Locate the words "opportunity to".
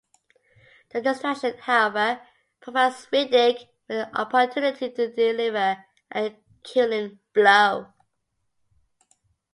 4.19-5.13